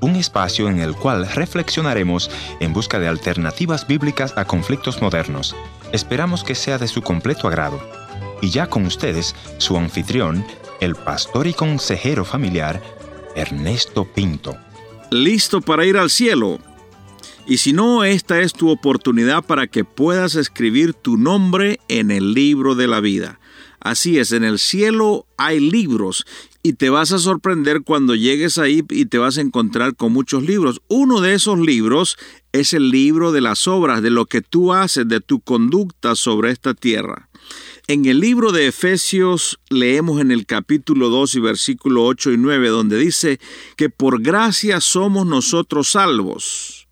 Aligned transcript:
Un 0.00 0.16
espacio 0.16 0.68
en 0.68 0.80
el 0.80 0.96
cual 0.96 1.28
reflexionaremos 1.28 2.28
en 2.58 2.72
busca 2.72 2.98
de 2.98 3.06
alternativas 3.06 3.86
bíblicas 3.86 4.34
a 4.36 4.46
conflictos 4.46 5.00
modernos. 5.00 5.54
Esperamos 5.92 6.42
que 6.42 6.56
sea 6.56 6.76
de 6.76 6.88
su 6.88 7.02
completo 7.02 7.46
agrado. 7.46 7.80
Y 8.42 8.50
ya 8.50 8.66
con 8.66 8.84
ustedes, 8.84 9.36
su 9.58 9.76
anfitrión, 9.76 10.44
el 10.80 10.96
pastor 10.96 11.46
y 11.46 11.54
consejero 11.54 12.24
familiar, 12.24 12.82
Ernesto 13.36 14.12
Pinto. 14.12 14.56
¿Listo 15.12 15.60
para 15.60 15.86
ir 15.86 15.98
al 15.98 16.10
cielo? 16.10 16.58
Y 17.46 17.58
si 17.58 17.72
no, 17.72 18.02
esta 18.02 18.40
es 18.40 18.54
tu 18.54 18.70
oportunidad 18.70 19.44
para 19.44 19.68
que 19.68 19.84
puedas 19.84 20.34
escribir 20.34 20.94
tu 20.94 21.16
nombre 21.16 21.78
en 21.86 22.10
el 22.10 22.34
libro 22.34 22.74
de 22.74 22.88
la 22.88 22.98
vida. 22.98 23.38
Así 23.78 24.18
es, 24.18 24.32
en 24.32 24.42
el 24.42 24.58
cielo 24.58 25.26
hay 25.36 25.60
libros 25.60 26.26
y 26.66 26.72
te 26.72 26.90
vas 26.90 27.12
a 27.12 27.20
sorprender 27.20 27.82
cuando 27.82 28.16
llegues 28.16 28.58
ahí 28.58 28.82
y 28.90 29.06
te 29.06 29.18
vas 29.18 29.38
a 29.38 29.40
encontrar 29.40 29.94
con 29.94 30.12
muchos 30.12 30.42
libros. 30.42 30.82
Uno 30.88 31.20
de 31.20 31.34
esos 31.34 31.60
libros 31.60 32.16
es 32.50 32.72
el 32.72 32.90
libro 32.90 33.30
de 33.30 33.40
las 33.40 33.68
obras, 33.68 34.02
de 34.02 34.10
lo 34.10 34.26
que 34.26 34.42
tú 34.42 34.72
haces, 34.72 35.06
de 35.06 35.20
tu 35.20 35.38
conducta 35.38 36.16
sobre 36.16 36.50
esta 36.50 36.74
tierra. 36.74 37.28
En 37.86 38.04
el 38.06 38.18
libro 38.18 38.50
de 38.50 38.66
Efesios 38.66 39.60
leemos 39.70 40.20
en 40.20 40.32
el 40.32 40.44
capítulo 40.44 41.08
2 41.08 41.36
y 41.36 41.40
versículo 41.40 42.04
8 42.04 42.32
y 42.32 42.36
9 42.36 42.68
donde 42.70 42.98
dice 42.98 43.38
que 43.76 43.88
por 43.88 44.20
gracia 44.20 44.80
somos 44.80 45.24
nosotros 45.24 45.92
salvos 45.92 46.85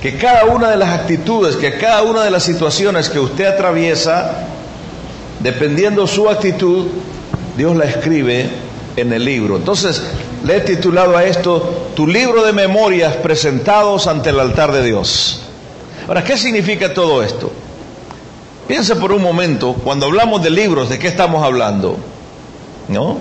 Que 0.00 0.16
cada 0.16 0.44
una 0.46 0.70
de 0.70 0.76
las 0.76 0.90
actitudes, 0.90 1.56
que 1.56 1.76
cada 1.76 2.02
una 2.02 2.24
de 2.24 2.30
las 2.30 2.42
situaciones 2.42 3.10
que 3.10 3.20
usted 3.20 3.44
atraviesa, 3.44 4.46
dependiendo 5.40 6.06
su 6.06 6.28
actitud, 6.28 6.86
Dios 7.56 7.76
la 7.76 7.84
escribe 7.84 8.48
en 8.96 9.12
el 9.12 9.24
libro. 9.24 9.56
Entonces, 9.56 10.02
le 10.44 10.56
he 10.56 10.60
titulado 10.60 11.16
a 11.16 11.24
esto 11.24 11.90
Tu 11.94 12.06
libro 12.06 12.42
de 12.44 12.52
memorias 12.52 13.16
presentados 13.16 14.06
ante 14.06 14.30
el 14.30 14.40
altar 14.40 14.72
de 14.72 14.82
Dios. 14.82 15.42
Ahora, 16.08 16.24
¿qué 16.24 16.38
significa 16.38 16.94
todo 16.94 17.22
esto? 17.22 17.52
Piensa 18.70 18.94
por 18.94 19.10
un 19.10 19.20
momento, 19.20 19.74
cuando 19.82 20.06
hablamos 20.06 20.44
de 20.44 20.48
libros, 20.48 20.88
¿de 20.88 20.96
qué 20.96 21.08
estamos 21.08 21.42
hablando? 21.42 21.96
¿No? 22.86 23.18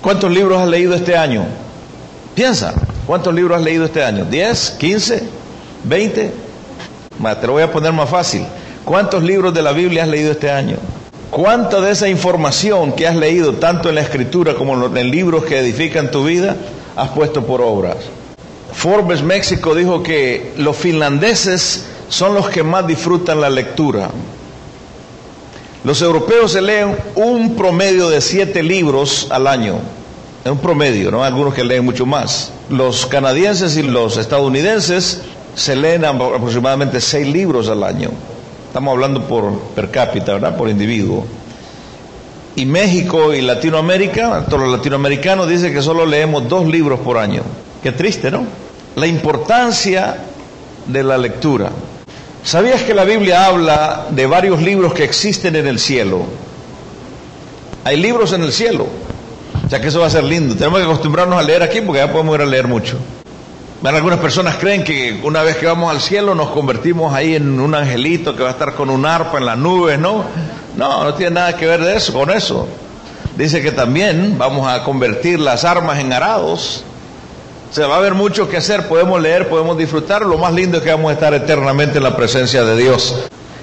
¿Cuántos 0.00 0.32
libros 0.32 0.58
has 0.58 0.68
leído 0.68 0.94
este 0.94 1.18
año? 1.18 1.44
Piensa, 2.34 2.72
¿cuántos 3.06 3.34
libros 3.34 3.58
has 3.58 3.62
leído 3.62 3.84
este 3.84 4.02
año? 4.02 4.24
¿10? 4.24 4.78
¿15? 4.78 5.22
¿20? 5.86 6.30
te 7.38 7.46
lo 7.46 7.52
voy 7.52 7.62
a 7.62 7.70
poner 7.70 7.92
más 7.92 8.08
fácil. 8.08 8.46
¿Cuántos 8.82 9.22
libros 9.22 9.52
de 9.52 9.60
la 9.60 9.72
Biblia 9.72 10.04
has 10.04 10.08
leído 10.08 10.32
este 10.32 10.50
año? 10.50 10.78
¿Cuánta 11.30 11.82
de 11.82 11.90
esa 11.90 12.08
información 12.08 12.92
que 12.92 13.06
has 13.06 13.16
leído, 13.16 13.52
tanto 13.56 13.90
en 13.90 13.96
la 13.96 14.00
escritura 14.00 14.54
como 14.54 14.86
en 14.96 15.10
libros 15.10 15.44
que 15.44 15.58
edifican 15.58 16.10
tu 16.10 16.24
vida, 16.24 16.56
has 16.96 17.10
puesto 17.10 17.44
por 17.44 17.60
obras? 17.60 17.96
Forbes 18.72 19.22
México 19.22 19.74
dijo 19.74 20.02
que 20.02 20.54
los 20.56 20.74
finlandeses 20.74 21.84
son 22.08 22.32
los 22.32 22.48
que 22.48 22.62
más 22.62 22.86
disfrutan 22.86 23.42
la 23.42 23.50
lectura. 23.50 24.08
Los 25.82 26.02
europeos 26.02 26.52
se 26.52 26.60
leen 26.60 26.94
un 27.14 27.56
promedio 27.56 28.10
de 28.10 28.20
siete 28.20 28.62
libros 28.62 29.28
al 29.30 29.46
año. 29.46 29.76
Es 30.44 30.50
un 30.50 30.58
promedio, 30.58 31.10
¿no? 31.10 31.24
Algunos 31.24 31.54
que 31.54 31.64
leen 31.64 31.84
mucho 31.84 32.04
más. 32.04 32.52
Los 32.68 33.06
canadienses 33.06 33.76
y 33.78 33.82
los 33.82 34.18
estadounidenses 34.18 35.22
se 35.54 35.76
leen 35.76 36.04
aproximadamente 36.04 37.00
seis 37.00 37.26
libros 37.26 37.68
al 37.68 37.82
año. 37.82 38.10
Estamos 38.66 38.92
hablando 38.92 39.26
por 39.26 39.58
per 39.74 39.90
cápita, 39.90 40.34
¿verdad? 40.34 40.56
Por 40.56 40.68
individuo. 40.68 41.24
Y 42.56 42.66
México 42.66 43.32
y 43.32 43.40
Latinoamérica, 43.40 44.44
todos 44.46 44.64
los 44.64 44.72
latinoamericanos 44.78 45.48
dicen 45.48 45.72
que 45.72 45.80
solo 45.80 46.04
leemos 46.04 46.46
dos 46.46 46.66
libros 46.66 47.00
por 47.00 47.16
año. 47.16 47.42
Qué 47.82 47.92
triste, 47.92 48.30
¿no? 48.30 48.44
La 48.96 49.06
importancia 49.06 50.18
de 50.86 51.02
la 51.02 51.16
lectura. 51.16 51.70
¿Sabías 52.42 52.82
que 52.82 52.94
la 52.94 53.04
Biblia 53.04 53.46
habla 53.46 54.06
de 54.10 54.26
varios 54.26 54.62
libros 54.62 54.94
que 54.94 55.04
existen 55.04 55.56
en 55.56 55.66
el 55.66 55.78
cielo? 55.78 56.24
Hay 57.84 57.98
libros 57.98 58.32
en 58.32 58.42
el 58.42 58.52
cielo. 58.52 58.86
Sea 59.68 59.80
que 59.80 59.88
eso 59.88 60.00
va 60.00 60.06
a 60.06 60.10
ser 60.10 60.24
lindo. 60.24 60.56
Tenemos 60.56 60.78
que 60.80 60.86
acostumbrarnos 60.86 61.38
a 61.38 61.42
leer 61.42 61.62
aquí 61.62 61.80
porque 61.82 62.00
ya 62.00 62.10
podemos 62.10 62.34
ir 62.36 62.42
a 62.42 62.46
leer 62.46 62.66
mucho. 62.66 62.98
algunas 63.84 64.18
personas 64.20 64.56
creen 64.56 64.84
que 64.84 65.20
una 65.22 65.42
vez 65.42 65.56
que 65.58 65.66
vamos 65.66 65.90
al 65.90 66.00
cielo 66.00 66.34
nos 66.34 66.48
convertimos 66.50 67.12
ahí 67.14 67.34
en 67.34 67.60
un 67.60 67.74
angelito 67.74 68.34
que 68.34 68.42
va 68.42 68.48
a 68.48 68.52
estar 68.52 68.74
con 68.74 68.88
un 68.88 69.04
arpa 69.04 69.38
en 69.38 69.46
las 69.46 69.58
nubes, 69.58 69.98
¿no? 69.98 70.24
No, 70.76 71.04
no 71.04 71.14
tiene 71.14 71.34
nada 71.34 71.56
que 71.56 71.66
ver 71.66 71.84
de 71.84 71.96
eso, 71.96 72.12
con 72.14 72.30
eso. 72.30 72.66
Dice 73.36 73.62
que 73.62 73.70
también 73.70 74.36
vamos 74.38 74.66
a 74.66 74.82
convertir 74.82 75.38
las 75.38 75.64
armas 75.64 75.98
en 75.98 76.12
arados 76.12 76.84
se 77.70 77.84
va 77.84 77.94
a 77.94 77.98
haber 77.98 78.14
mucho 78.14 78.48
que 78.48 78.56
hacer, 78.56 78.88
podemos 78.88 79.20
leer, 79.22 79.48
podemos 79.48 79.78
disfrutar. 79.78 80.22
Lo 80.22 80.38
más 80.38 80.52
lindo 80.52 80.78
es 80.78 80.82
que 80.82 80.90
vamos 80.90 81.10
a 81.10 81.14
estar 81.14 81.32
eternamente 81.34 81.98
en 81.98 82.04
la 82.04 82.16
presencia 82.16 82.64
de 82.64 82.76
Dios. 82.76 83.14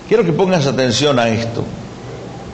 Quiero 0.07 0.23
que 0.23 0.31
pongas 0.31 0.65
atención 0.65 1.19
a 1.19 1.27
esto. 1.27 1.63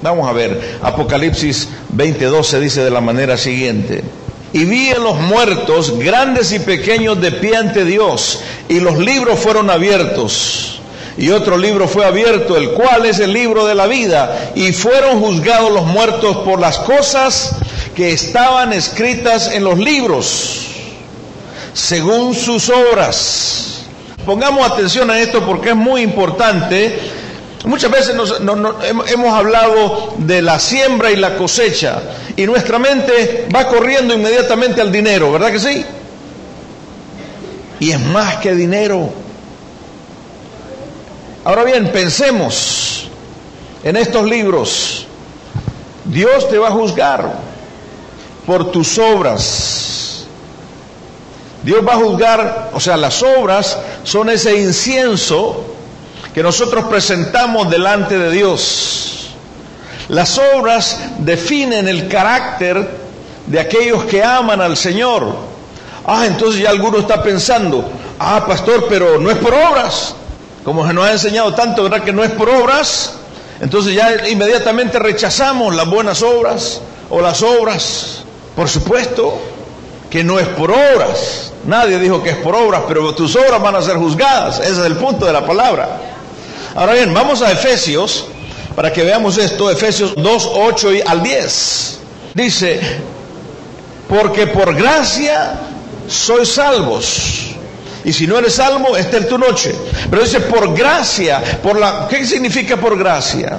Vamos 0.02 0.28
a 0.28 0.34
ver, 0.34 0.80
Apocalipsis 0.82 1.70
20:12 1.96 2.60
dice 2.60 2.84
de 2.84 2.90
la 2.90 3.02
manera 3.02 3.38
siguiente. 3.38 4.04
Y 4.52 4.66
vi 4.66 4.90
a 4.90 5.00
los 5.00 5.16
muertos, 5.20 5.98
grandes 6.00 6.52
y 6.52 6.60
pequeños, 6.60 7.22
de 7.22 7.32
pie 7.32 7.56
ante 7.56 7.86
Dios, 7.86 8.42
y 8.68 8.80
los 8.80 8.98
libros 8.98 9.40
fueron 9.40 9.70
abiertos. 9.70 10.82
Y 11.18 11.30
otro 11.30 11.58
libro 11.58 11.88
fue 11.88 12.06
abierto, 12.06 12.58
el 12.58 12.72
cual 12.72 13.06
es 13.06 13.20
el 13.20 13.32
libro 13.32 13.66
de 13.66 13.76
la 13.76 13.86
vida, 13.86 14.52
y 14.56 14.72
fueron 14.72 15.22
juzgados 15.22 15.72
los 15.72 15.86
muertos 15.86 16.38
por 16.38 16.60
las 16.60 16.80
cosas 16.80 17.56
que 17.96 18.12
estaban 18.12 18.74
escritas 18.74 19.52
en 19.52 19.64
los 19.64 19.78
libros 19.78 20.63
según 21.74 22.34
sus 22.36 22.70
obras. 22.70 23.86
Pongamos 24.26 24.70
atención 24.70 25.10
a 25.10 25.20
esto 25.20 25.46
porque 25.46 25.70
es 25.70 25.76
muy 25.76 26.02
importante 26.02 27.00
Muchas 27.66 27.92
veces 27.92 28.16
hemos 29.08 29.34
hablado 29.34 30.16
de 30.18 30.42
la 30.42 30.60
siembra 30.60 31.12
y 31.12 31.16
la 31.16 31.38
cosecha 31.38 32.02
y 32.36 32.46
nuestra 32.46 32.78
mente 32.78 33.48
va 33.56 33.68
corriendo 33.70 34.14
inmediatamente 34.14 34.82
al 34.82 34.92
dinero, 34.92 35.32
¿verdad 35.32 35.52
que 35.52 35.60
sí? 35.60 35.86
Y 37.80 37.92
es 37.92 38.00
más 38.02 38.38
que 38.38 38.54
dinero. 38.54 39.10
Ahora 41.46 41.64
bien, 41.64 41.90
pensemos 41.90 43.08
en 43.82 43.96
estos 43.96 44.26
libros. 44.26 45.08
Dios 46.04 46.50
te 46.50 46.58
va 46.58 46.68
a 46.68 46.72
juzgar 46.72 47.34
por 48.46 48.72
tus 48.74 48.98
obras. 48.98 50.03
Dios 51.64 51.86
va 51.88 51.94
a 51.94 51.98
juzgar, 51.98 52.72
o 52.74 52.80
sea, 52.80 52.98
las 52.98 53.24
obras 53.24 53.78
son 54.04 54.30
ese 54.30 54.60
incienso 54.60 55.66
que 56.34 56.44
nosotros 56.44 56.86
presentamos 56.86 57.70
delante 57.70 58.18
de 58.18 58.32
Dios. 58.32 59.30
Las 60.10 60.38
obras 60.38 61.00
definen 61.20 61.88
el 61.88 62.10
carácter 62.10 62.86
de 63.48 63.60
aquellos 63.60 64.04
que 64.06 64.22
aman 64.24 64.60
al 64.60 64.76
Señor. 64.76 65.36
Ah, 66.06 66.26
entonces 66.26 66.62
ya 66.62 66.70
alguno 66.70 67.00
está 67.00 67.24
pensando, 67.24 67.90
ah, 68.20 68.44
pastor, 68.46 68.88
pero 68.90 69.18
no 69.20 69.32
es 69.32 69.38
por 69.38 69.54
obras. 69.54 70.16
Como 70.66 70.86
se 70.86 70.94
nos 70.94 71.06
ha 71.06 71.12
enseñado 71.14 71.54
tanto, 71.54 71.84
¿verdad? 71.84 72.04
Que 72.04 72.12
no 72.12 72.24
es 72.24 72.32
por 72.32 72.50
obras. 72.50 73.14
Entonces 73.62 73.94
ya 73.94 74.28
inmediatamente 74.28 75.00
rechazamos 75.00 75.74
las 75.74 75.90
buenas 75.90 76.22
obras 76.22 76.82
o 77.10 77.22
las 77.22 77.42
obras. 77.42 78.24
Por 78.56 78.68
supuesto 78.68 79.40
que 80.10 80.24
no 80.24 80.40
es 80.40 80.48
por 80.50 80.72
obras. 80.72 81.53
Nadie 81.66 81.98
dijo 82.00 82.22
que 82.22 82.32
es 82.32 82.38
por 82.38 82.56
obras, 82.56 82.84
pero 82.88 83.14
tus 83.16 83.36
obras 83.36 83.62
van 83.62 83.76
a 83.76 83.82
ser 83.82 83.96
juzgadas. 83.96 84.60
Ese 84.60 84.72
es 84.72 84.86
el 84.86 84.96
punto 84.96 85.26
de 85.26 85.34
la 85.34 85.46
palabra. 85.46 86.02
Ahora 86.76 86.94
bien, 86.94 87.14
vamos 87.14 87.42
a 87.42 87.52
Efesios 87.52 88.26
para 88.76 88.92
que 88.92 89.04
veamos 89.04 89.38
esto. 89.38 89.70
Efesios 89.70 90.14
2, 90.16 90.52
8 90.54 90.94
y 90.94 91.02
al 91.02 91.24
10. 91.24 92.00
Dice, 92.34 92.80
porque 94.10 94.48
por 94.48 94.76
gracia 94.76 95.54
sois 96.08 96.50
salvos. 96.50 97.56
Y 98.04 98.12
si 98.12 98.28
no 98.28 98.38
eres 98.38 98.56
salvo, 98.56 98.98
esta 98.98 99.18
es 99.18 99.30
tu 99.30 99.38
noche. 99.38 99.74
Pero 100.10 100.24
dice 100.24 100.42
por 100.42 100.76
gracia, 100.76 101.42
por 101.64 101.80
la 101.80 102.08
¿qué 102.10 102.26
significa 102.26 102.76
por 102.76 102.98
gracia? 102.98 103.58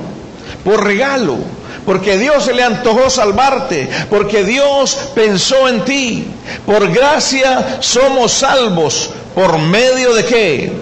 Por 0.62 0.84
regalo 0.84 1.38
porque 1.84 2.16
Dios 2.16 2.44
se 2.44 2.54
le 2.54 2.62
antojó 2.62 3.10
salvarte, 3.10 3.88
porque 4.08 4.44
Dios 4.44 5.10
pensó 5.14 5.68
en 5.68 5.84
ti. 5.84 6.24
Por 6.64 6.90
gracia 6.92 7.78
somos 7.80 8.32
salvos. 8.32 9.10
¿Por 9.34 9.58
medio 9.58 10.14
de 10.14 10.24
qué? 10.24 10.72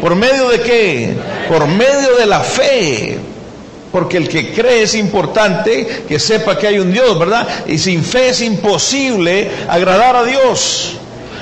¿Por 0.00 0.14
medio 0.14 0.48
de 0.48 0.60
qué? 0.60 1.16
Por 1.48 1.66
medio 1.66 2.16
de 2.18 2.26
la 2.26 2.40
fe. 2.40 3.18
Porque 3.92 4.18
el 4.18 4.28
que 4.28 4.52
cree 4.52 4.82
es 4.82 4.94
importante 4.94 6.04
que 6.06 6.18
sepa 6.18 6.58
que 6.58 6.66
hay 6.66 6.78
un 6.78 6.92
Dios, 6.92 7.18
¿verdad? 7.18 7.46
Y 7.66 7.78
sin 7.78 8.04
fe 8.04 8.30
es 8.30 8.42
imposible 8.42 9.50
agradar 9.68 10.16
a 10.16 10.24
Dios. 10.24 10.96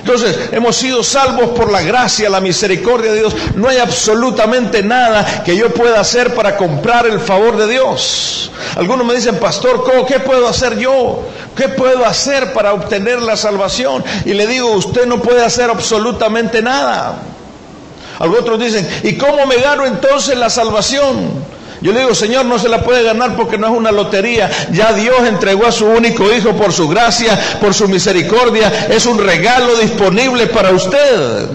Entonces, 0.05 0.51
hemos 0.53 0.77
sido 0.77 1.03
salvos 1.03 1.59
por 1.59 1.73
la 1.73 1.81
gracia, 1.81 2.29
la 2.29 2.43
misericordia 2.43 3.11
de 3.11 3.21
Dios. 3.21 3.35
No 3.55 3.71
hay 3.71 3.79
absolutamente 3.79 4.83
nada 4.83 5.43
que 5.43 5.57
yo 5.57 5.73
pueda 5.73 5.99
hacer 5.99 6.35
para 6.35 6.59
comprar 6.59 7.07
el 7.07 7.19
favor 7.21 7.57
de 7.57 7.67
Dios. 7.67 8.51
Algunos 8.77 9.07
me 9.07 9.15
dicen, 9.15 9.37
pastor, 9.39 9.83
¿qué 10.07 10.21
puedo 10.21 10.47
hacer 10.47 10.77
yo? 10.77 11.23
¿Qué 11.57 11.71
puedo 11.71 12.05
hacer 12.05 12.53
para 12.53 12.75
obtener 12.75 13.23
la 13.23 13.35
salvación? 13.35 14.05
Y 14.27 14.35
le 14.35 14.47
digo, 14.47 14.73
usted 14.73 15.07
no 15.07 15.23
puede 15.23 15.43
hacer 15.43 15.71
absolutamente 15.71 16.61
nada. 16.61 17.23
Algunos 18.19 18.43
otros 18.43 18.61
dicen, 18.61 18.87
¿y 19.05 19.17
cómo 19.17 19.47
me 19.47 19.57
gano 19.57 19.87
entonces 19.87 20.37
la 20.37 20.51
salvación? 20.51 21.31
Yo 21.85 21.93
le 21.93 22.01
digo, 22.01 22.15
Señor, 22.15 22.47
no 22.47 22.59
se 22.59 22.71
la 22.71 22.83
puede 22.83 23.03
ganar 23.03 23.37
porque 23.37 23.59
no 23.59 23.67
es 23.67 23.75
una 23.75 23.93
lotería. 23.93 24.51
Ya 24.73 24.95
Dios 24.95 25.19
entregó 25.29 25.67
a 25.67 25.71
su 25.71 25.85
único 25.85 26.33
Hijo 26.33 26.57
por 26.57 26.73
su 26.73 26.89
gracia, 26.89 27.39
por 27.61 27.75
su 27.75 27.89
misericordia. 27.89 28.87
Es 28.89 29.05
un 29.05 29.19
regalo 29.19 29.77
disponible 29.77 30.47
para 30.47 30.71
usted, 30.71 31.47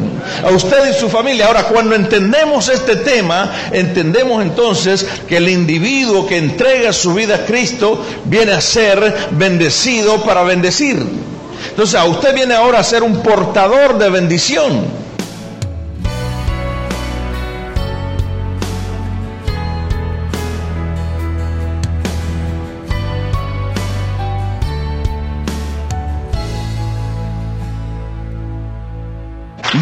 a 0.45 0.51
usted 0.51 0.91
y 0.91 0.99
su 0.99 1.09
familia. 1.09 1.47
Ahora, 1.47 1.63
cuando 1.63 1.95
entendemos 1.95 2.69
este 2.69 2.97
tema, 2.97 3.51
entendemos 3.71 4.43
entonces 4.43 5.03
que 5.27 5.37
el 5.37 5.49
individuo 5.49 6.27
que 6.27 6.37
entrega 6.37 6.93
su 6.93 7.15
vida 7.15 7.33
a 7.33 7.45
Cristo 7.47 8.05
viene 8.25 8.51
a 8.51 8.61
ser 8.61 9.29
bendecido 9.31 10.21
para 10.21 10.43
bendecir. 10.43 11.03
Entonces, 11.71 11.99
a 11.99 12.05
usted 12.05 12.35
viene 12.35 12.53
ahora 12.53 12.77
a 12.77 12.83
ser 12.83 13.01
un 13.01 13.23
portador 13.23 13.97
de 13.97 14.11
bendición. 14.11 14.98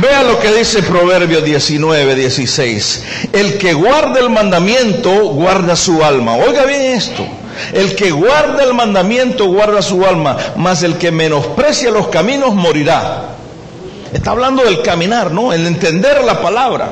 Vea 0.01 0.23
lo 0.23 0.39
que 0.39 0.53
dice 0.53 0.83
Proverbio 0.83 1.41
19, 1.41 2.15
16. 2.15 3.03
El 3.33 3.57
que 3.57 3.73
guarda 3.73 4.19
el 4.19 4.29
mandamiento, 4.29 5.11
guarda 5.29 5.75
su 5.75 6.03
alma. 6.03 6.35
Oiga 6.35 6.65
bien 6.65 6.81
esto. 6.81 7.25
El 7.73 7.95
que 7.95 8.11
guarda 8.11 8.63
el 8.63 8.73
mandamiento, 8.75 9.45
guarda 9.45 9.81
su 9.81 10.05
alma. 10.05 10.37
Mas 10.55 10.83
el 10.83 10.97
que 10.97 11.11
menosprecia 11.11 11.89
los 11.89 12.09
caminos, 12.09 12.53
morirá. 12.53 13.29
Está 14.13 14.31
hablando 14.31 14.63
del 14.63 14.83
caminar, 14.83 15.31
¿no? 15.31 15.51
El 15.51 15.65
entender 15.65 16.23
la 16.23 16.41
palabra. 16.41 16.91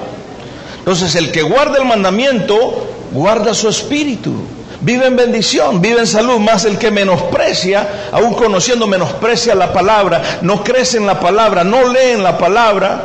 Entonces, 0.79 1.13
el 1.15 1.31
que 1.31 1.43
guarda 1.43 1.77
el 1.77 1.85
mandamiento, 1.85 2.87
guarda 3.11 3.53
su 3.53 3.69
espíritu 3.69 4.33
vive 4.81 5.07
en 5.07 5.15
bendición, 5.15 5.81
vive 5.81 6.01
en 6.01 6.07
salud, 6.07 6.39
más 6.39 6.65
el 6.65 6.77
que 6.77 6.91
menosprecia, 6.91 8.09
aún 8.11 8.33
conociendo, 8.33 8.87
menosprecia 8.87 9.55
la 9.55 9.73
palabra, 9.73 10.39
no 10.41 10.63
crece 10.63 10.97
en 10.97 11.05
la 11.05 11.19
palabra, 11.19 11.63
no 11.63 11.87
lee 11.87 12.11
en 12.13 12.23
la 12.23 12.37
palabra, 12.37 13.03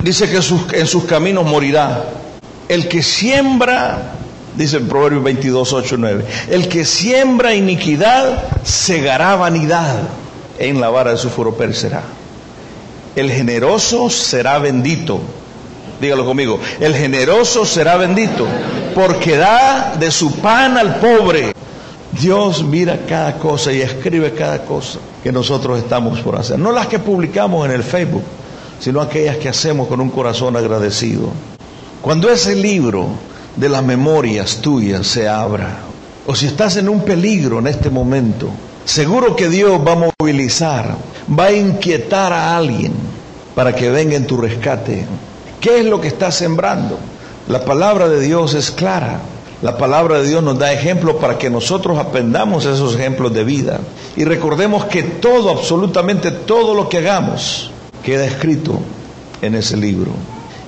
dice 0.00 0.28
que 0.28 0.36
en 0.78 0.86
sus 0.86 1.04
caminos 1.04 1.44
morirá. 1.44 2.04
El 2.68 2.88
que 2.88 3.02
siembra, 3.02 4.14
dice 4.56 4.78
el 4.78 4.84
Proverbio 4.84 5.22
22, 5.22 5.72
8, 5.72 5.96
9, 5.98 6.24
el 6.50 6.68
que 6.68 6.84
siembra 6.84 7.54
iniquidad 7.54 8.44
segará 8.62 9.36
vanidad, 9.36 9.96
en 10.58 10.80
la 10.80 10.88
vara 10.88 11.10
de 11.10 11.16
su 11.18 11.30
furo 11.30 11.56
perecerá. 11.56 12.02
El 13.16 13.30
generoso 13.30 14.10
será 14.10 14.58
bendito 14.58 15.20
Dígalo 16.04 16.26
conmigo. 16.26 16.60
El 16.80 16.94
generoso 16.94 17.64
será 17.64 17.96
bendito 17.96 18.46
porque 18.94 19.38
da 19.38 19.96
de 19.98 20.10
su 20.10 20.32
pan 20.32 20.76
al 20.76 20.96
pobre. 20.96 21.54
Dios 22.20 22.62
mira 22.62 23.06
cada 23.08 23.38
cosa 23.38 23.72
y 23.72 23.80
escribe 23.80 24.34
cada 24.34 24.66
cosa 24.66 24.98
que 25.22 25.32
nosotros 25.32 25.78
estamos 25.78 26.20
por 26.20 26.36
hacer. 26.36 26.58
No 26.58 26.72
las 26.72 26.88
que 26.88 26.98
publicamos 26.98 27.64
en 27.64 27.72
el 27.72 27.82
Facebook, 27.82 28.22
sino 28.78 29.00
aquellas 29.00 29.38
que 29.38 29.48
hacemos 29.48 29.88
con 29.88 29.98
un 29.98 30.10
corazón 30.10 30.58
agradecido. 30.58 31.30
Cuando 32.02 32.28
ese 32.28 32.54
libro 32.54 33.08
de 33.56 33.70
las 33.70 33.82
memorias 33.82 34.58
tuyas 34.60 35.06
se 35.06 35.26
abra, 35.26 35.78
o 36.26 36.34
si 36.34 36.44
estás 36.44 36.76
en 36.76 36.90
un 36.90 37.00
peligro 37.00 37.60
en 37.60 37.66
este 37.66 37.88
momento, 37.88 38.50
seguro 38.84 39.34
que 39.34 39.48
Dios 39.48 39.80
va 39.80 39.92
a 39.92 40.10
movilizar, 40.20 40.96
va 41.30 41.44
a 41.46 41.52
inquietar 41.52 42.30
a 42.34 42.58
alguien 42.58 42.92
para 43.54 43.74
que 43.74 43.88
venga 43.88 44.16
en 44.16 44.26
tu 44.26 44.36
rescate. 44.36 45.06
¿Qué 45.64 45.80
es 45.80 45.86
lo 45.86 45.98
que 45.98 46.08
está 46.08 46.30
sembrando? 46.30 46.98
La 47.48 47.64
palabra 47.64 48.06
de 48.06 48.20
Dios 48.20 48.52
es 48.52 48.70
clara. 48.70 49.20
La 49.62 49.78
palabra 49.78 50.20
de 50.20 50.28
Dios 50.28 50.42
nos 50.42 50.58
da 50.58 50.74
ejemplos 50.74 51.16
para 51.16 51.38
que 51.38 51.48
nosotros 51.48 51.96
aprendamos 51.96 52.66
esos 52.66 52.96
ejemplos 52.96 53.32
de 53.32 53.44
vida. 53.44 53.80
Y 54.14 54.24
recordemos 54.26 54.84
que 54.84 55.02
todo, 55.02 55.48
absolutamente 55.48 56.32
todo 56.32 56.74
lo 56.74 56.90
que 56.90 56.98
hagamos, 56.98 57.70
queda 58.02 58.26
escrito 58.26 58.78
en 59.40 59.54
ese 59.54 59.78
libro. 59.78 60.10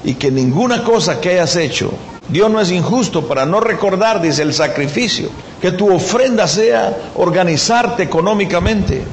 Y 0.03 0.15
que 0.15 0.31
ninguna 0.31 0.83
cosa 0.83 1.21
que 1.21 1.29
hayas 1.29 1.57
hecho, 1.57 1.93
Dios 2.31 2.51
no 2.51 2.59
es 2.59 2.71
injusto 2.71 3.29
para 3.29 3.45
no 3.45 3.61
recordar, 3.61 4.23
dice 4.23 4.41
el 4.41 4.55
sacrificio, 4.55 5.29
que 5.61 5.73
tu 5.73 5.95
ofrenda 5.95 6.49
sea 6.49 6.97
organizarte 7.17 8.03
económicamente 8.05 9.05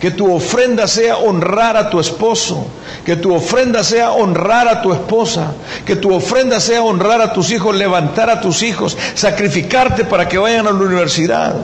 que 0.00 0.10
tu 0.12 0.32
ofrenda 0.32 0.86
sea 0.86 1.16
honrar 1.18 1.76
a 1.76 1.90
tu 1.90 1.98
esposo, 1.98 2.66
que 3.04 3.16
tu 3.16 3.34
ofrenda 3.34 3.82
sea 3.82 4.12
honrar 4.12 4.68
a 4.68 4.80
tu 4.80 4.92
esposa, 4.92 5.52
que 5.84 5.96
tu 5.96 6.14
ofrenda 6.14 6.60
sea 6.60 6.82
honrar 6.82 7.20
a 7.20 7.32
tus 7.32 7.50
hijos, 7.50 7.74
levantar 7.74 8.30
a 8.30 8.40
tus 8.40 8.62
hijos, 8.62 8.96
sacrificarte 9.14 10.04
para 10.04 10.28
que 10.28 10.38
vayan 10.38 10.66
a 10.66 10.70
la 10.70 10.78
universidad. 10.78 11.56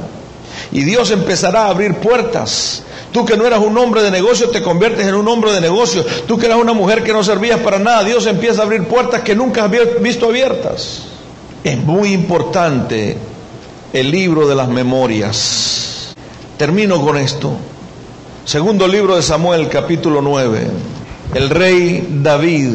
Y 0.73 0.83
Dios 0.83 1.11
empezará 1.13 1.67
a 1.67 1.69
abrir 1.69 1.95
puertas. 1.95 2.83
Tú 3.13 3.25
que 3.25 3.37
no 3.37 3.47
eras 3.47 3.61
un 3.61 3.79
hombre 3.79 4.03
de 4.03 4.11
negocio, 4.11 4.51
te 4.51 4.63
conviertes 4.63 5.07
en 5.07 5.15
un 5.15 5.29
hombre 5.29 5.53
de 5.53 5.61
negocio. 5.61 6.05
Tú 6.27 6.37
que 6.37 6.47
eras 6.47 6.59
una 6.59 6.73
mujer 6.73 7.05
que 7.05 7.13
no 7.13 7.23
servías 7.23 7.61
para 7.61 7.79
nada, 7.79 8.03
Dios 8.03 8.27
empieza 8.27 8.63
a 8.63 8.65
abrir 8.65 8.85
puertas 8.85 9.23
que 9.23 9.37
nunca 9.37 9.65
has 9.65 9.71
visto 10.01 10.27
abiertas. 10.27 11.03
Es 11.63 11.79
muy 11.79 12.13
importante 12.13 13.17
el 13.93 14.11
libro 14.11 14.49
de 14.49 14.57
las 14.57 14.69
memorias. 14.69 16.13
Termino 16.57 17.01
con 17.01 17.17
esto. 17.17 17.57
Segundo 18.45 18.87
libro 18.87 19.17
de 19.17 19.23
Samuel, 19.23 19.71
capítulo 19.71 20.21
9. 20.21 20.67
El 21.35 21.49
rey 21.49 22.07
David, 22.23 22.73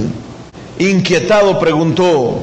inquietado, 0.80 1.60
preguntó, 1.60 2.40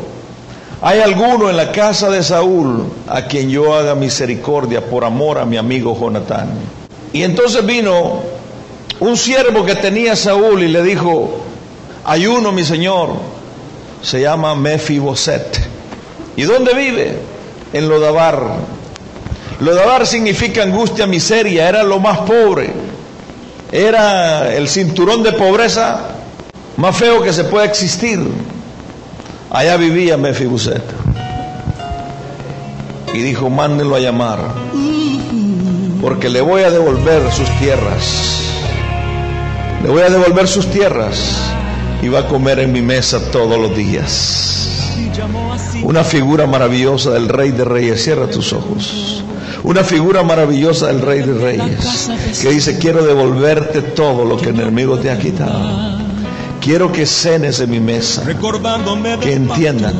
¿Hay 0.80 1.00
alguno 1.00 1.50
en 1.50 1.56
la 1.56 1.72
casa 1.72 2.08
de 2.08 2.22
Saúl 2.22 2.84
a 3.08 3.22
quien 3.22 3.50
yo 3.50 3.74
haga 3.74 3.96
misericordia 3.96 4.80
por 4.80 5.04
amor 5.04 5.38
a 5.38 5.44
mi 5.44 5.56
amigo 5.56 5.98
Jonatán? 5.98 6.50
Y 7.12 7.24
entonces 7.24 7.66
vino 7.66 8.20
un 9.00 9.16
siervo 9.16 9.66
que 9.66 9.74
tenía 9.74 10.14
Saúl 10.14 10.62
y 10.62 10.68
le 10.68 10.84
dijo, 10.84 11.40
hay 12.04 12.28
uno, 12.28 12.52
mi 12.52 12.62
señor, 12.62 13.08
se 14.02 14.20
llama 14.20 14.54
Mefiboset. 14.54 15.68
¿Y 16.36 16.42
dónde 16.42 16.74
vive? 16.74 17.18
En 17.72 17.88
Lodabar. 17.88 18.40
Lodabar 19.58 20.06
significa 20.06 20.62
angustia, 20.62 21.08
miseria, 21.08 21.68
era 21.68 21.82
lo 21.82 21.98
más 21.98 22.18
pobre. 22.18 22.95
Era 23.72 24.54
el 24.54 24.68
cinturón 24.68 25.22
de 25.22 25.32
pobreza 25.32 26.16
más 26.76 26.96
feo 26.96 27.22
que 27.22 27.32
se 27.32 27.44
puede 27.44 27.66
existir. 27.66 28.20
Allá 29.50 29.76
vivía 29.76 30.16
Mefiboset. 30.16 30.82
Y 33.14 33.18
dijo, 33.18 33.48
mándenlo 33.48 33.96
a 33.96 34.00
llamar, 34.00 34.40
porque 36.02 36.28
le 36.28 36.42
voy 36.42 36.62
a 36.62 36.70
devolver 36.70 37.32
sus 37.32 37.48
tierras. 37.58 38.42
Le 39.82 39.88
voy 39.88 40.02
a 40.02 40.10
devolver 40.10 40.46
sus 40.48 40.66
tierras 40.66 41.38
y 42.02 42.08
va 42.08 42.20
a 42.20 42.28
comer 42.28 42.58
en 42.58 42.72
mi 42.72 42.82
mesa 42.82 43.30
todos 43.30 43.58
los 43.58 43.74
días. 43.74 44.90
Una 45.82 46.04
figura 46.04 46.46
maravillosa 46.46 47.12
del 47.12 47.28
Rey 47.28 47.52
de 47.52 47.64
Reyes. 47.64 48.04
Cierra 48.04 48.26
tus 48.28 48.52
ojos. 48.52 49.24
Una 49.66 49.82
figura 49.82 50.22
maravillosa 50.22 50.86
del 50.86 51.02
Rey 51.02 51.22
de 51.22 51.34
Reyes 51.34 52.08
que 52.40 52.50
dice, 52.50 52.78
quiero 52.78 53.04
devolverte 53.04 53.82
todo 53.82 54.24
lo 54.24 54.36
que 54.36 54.50
el 54.50 54.60
enemigo 54.60 54.96
te 54.96 55.10
ha 55.10 55.18
quitado. 55.18 55.98
Quiero 56.60 56.92
que 56.92 57.04
cenes 57.04 57.58
en 57.58 57.70
mi 57.70 57.80
mesa. 57.80 58.22
Que 59.20 59.32
entiendan. 59.32 59.94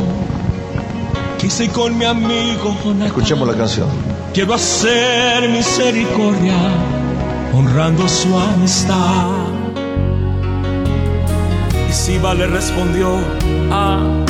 Quise 1.38 1.68
con 1.70 1.98
mi 1.98 2.04
amigo 2.04 2.76
Escuchemos 3.06 3.48
la 3.48 3.54
canción. 3.54 3.88
Quiero 4.32 4.54
hacer 4.54 5.48
misericordia 5.48 6.54
honrando 7.52 8.08
su 8.08 8.38
amistad. 8.38 9.30
Y 11.90 11.92
Siba 11.92 12.34
le 12.34 12.46
respondió, 12.46 13.18
ah, 13.72 14.24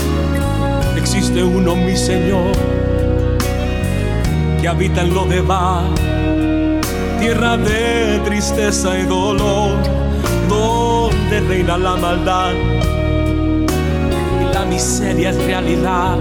existe 0.97 1.45
uno 1.45 1.77
mi 1.77 1.95
Señor 1.95 2.53
habita 4.67 5.03
en 5.03 5.15
lo 5.15 5.25
de 5.27 5.41
Bar, 5.41 5.85
tierra 7.21 7.57
de 7.57 8.21
tristeza 8.25 8.99
y 8.99 9.03
dolor, 9.03 9.77
donde 10.49 11.41
reina 11.41 11.79
la 11.79 11.95
maldad 11.97 12.53
y 14.41 14.55
la 14.55 14.65
miseria 14.65 15.31
es 15.31 15.45
realidad. 15.45 16.19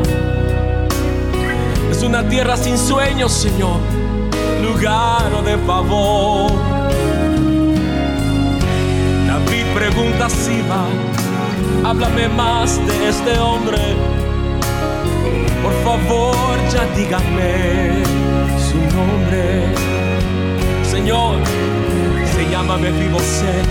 Es 1.90 2.04
una 2.04 2.28
tierra 2.28 2.56
sin 2.56 2.78
sueños, 2.78 3.32
Señor, 3.32 3.80
lugar 4.62 5.44
de 5.44 5.58
favor. 5.66 6.52
David 9.28 9.66
pregunta 9.74 10.26
a 10.26 10.30
Siba, 10.30 10.86
háblame 11.84 12.28
más 12.30 12.78
de 12.86 13.10
este 13.10 13.40
hombre. 13.40 13.80
Por 15.64 15.74
favor, 15.84 16.36
ya 16.72 16.86
díganme 16.96 18.25
se 22.76 22.82
llama 22.82 22.90
Mefiboset, 22.90 23.66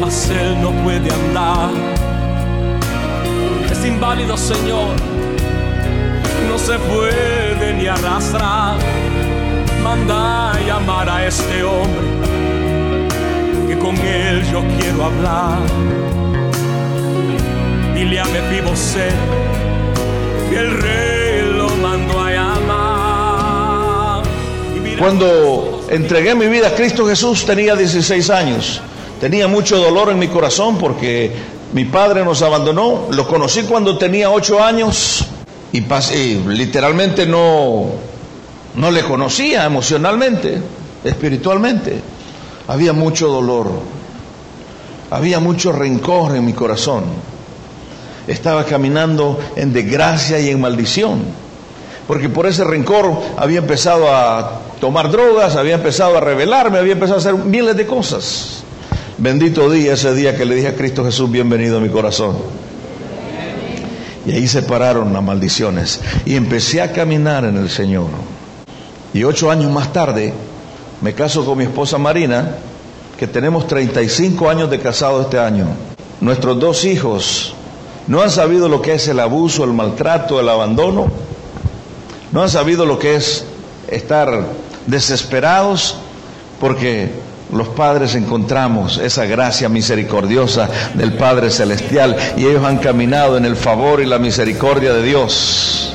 mas 0.00 0.30
él 0.30 0.60
no 0.60 0.70
puede 0.82 1.10
andar. 1.12 1.70
Es 3.70 3.84
inválido, 3.84 4.36
Señor, 4.36 4.94
no 6.48 6.58
se 6.58 6.78
puede 6.78 7.74
ni 7.74 7.86
arrastrar. 7.86 8.76
Manda 9.82 10.52
a 10.52 10.60
llamar 10.60 11.08
a 11.08 11.26
este 11.26 11.62
hombre, 11.62 12.06
que 13.68 13.78
con 13.78 13.96
él 13.96 14.42
yo 14.50 14.62
quiero 14.78 15.04
hablar. 15.04 15.58
Dile 17.94 18.20
a 18.20 18.24
Mefiboset 18.24 19.14
que 20.50 20.56
el 20.58 20.78
rey 20.82 21.52
lo 21.56 21.68
mandó 21.76 22.20
a 22.20 22.30
llamar. 22.30 24.22
Y 24.76 24.80
mira- 24.80 24.98
Cuando 24.98 25.73
entregué 25.88 26.34
mi 26.34 26.46
vida 26.46 26.68
a 26.68 26.74
Cristo 26.74 27.06
Jesús 27.06 27.44
tenía 27.44 27.74
16 27.74 28.30
años. 28.30 28.80
Tenía 29.20 29.48
mucho 29.48 29.78
dolor 29.78 30.10
en 30.10 30.18
mi 30.18 30.28
corazón 30.28 30.78
porque 30.78 31.32
mi 31.72 31.84
padre 31.84 32.24
nos 32.24 32.42
abandonó. 32.42 33.06
Lo 33.10 33.26
conocí 33.26 33.62
cuando 33.62 33.96
tenía 33.96 34.30
8 34.30 34.62
años 34.62 35.24
y, 35.72 35.80
literalmente 36.48 37.26
no, 37.26 37.86
no 38.76 38.90
le 38.90 39.02
conocía 39.02 39.64
emocionalmente, 39.64 40.60
espiritualmente. 41.02 42.00
Había 42.68 42.92
mucho 42.92 43.28
dolor. 43.28 43.70
Había 45.10 45.40
mucho 45.40 45.72
rencor 45.72 46.36
en 46.36 46.44
mi 46.44 46.52
corazón. 46.52 47.04
Estaba 48.26 48.64
caminando 48.64 49.38
en 49.56 49.72
desgracia 49.72 50.40
y 50.40 50.48
en 50.48 50.60
maldición. 50.60 51.43
Porque 52.06 52.28
por 52.28 52.46
ese 52.46 52.64
rencor 52.64 53.12
había 53.36 53.58
empezado 53.58 54.14
a 54.14 54.60
tomar 54.80 55.10
drogas, 55.10 55.56
había 55.56 55.74
empezado 55.74 56.16
a 56.18 56.20
rebelarme, 56.20 56.78
había 56.78 56.92
empezado 56.92 57.18
a 57.18 57.20
hacer 57.20 57.34
miles 57.34 57.76
de 57.76 57.86
cosas. 57.86 58.62
Bendito 59.16 59.70
día 59.70 59.94
ese 59.94 60.14
día 60.14 60.36
que 60.36 60.44
le 60.44 60.56
dije 60.56 60.68
a 60.68 60.74
Cristo 60.74 61.04
Jesús, 61.04 61.30
bienvenido 61.30 61.78
a 61.78 61.80
mi 61.80 61.88
corazón. 61.88 62.36
Y 64.26 64.32
ahí 64.32 64.48
se 64.48 64.62
pararon 64.62 65.12
las 65.12 65.22
maldiciones. 65.22 66.00
Y 66.24 66.36
empecé 66.36 66.82
a 66.82 66.92
caminar 66.92 67.44
en 67.44 67.56
el 67.56 67.70
Señor. 67.70 68.08
Y 69.12 69.22
ocho 69.24 69.50
años 69.50 69.70
más 69.70 69.92
tarde 69.92 70.32
me 71.00 71.12
caso 71.12 71.44
con 71.44 71.58
mi 71.58 71.64
esposa 71.64 71.98
Marina, 71.98 72.56
que 73.18 73.26
tenemos 73.26 73.66
35 73.66 74.48
años 74.48 74.70
de 74.70 74.80
casado 74.80 75.20
este 75.20 75.38
año. 75.38 75.66
Nuestros 76.20 76.58
dos 76.58 76.84
hijos 76.84 77.54
no 78.06 78.22
han 78.22 78.30
sabido 78.30 78.68
lo 78.68 78.82
que 78.82 78.94
es 78.94 79.06
el 79.08 79.20
abuso, 79.20 79.64
el 79.64 79.72
maltrato, 79.72 80.40
el 80.40 80.48
abandono. 80.48 81.06
No 82.34 82.42
han 82.42 82.48
sabido 82.50 82.84
lo 82.84 82.98
que 82.98 83.14
es 83.14 83.44
estar 83.86 84.44
desesperados 84.88 85.94
porque 86.58 87.08
los 87.52 87.68
padres 87.68 88.16
encontramos 88.16 88.98
esa 88.98 89.24
gracia 89.24 89.68
misericordiosa 89.68 90.68
del 90.94 91.12
Padre 91.12 91.48
Celestial 91.48 92.16
y 92.36 92.46
ellos 92.46 92.64
han 92.64 92.78
caminado 92.78 93.36
en 93.36 93.44
el 93.44 93.54
favor 93.54 94.00
y 94.02 94.06
la 94.06 94.18
misericordia 94.18 94.92
de 94.92 95.04
Dios. 95.04 95.94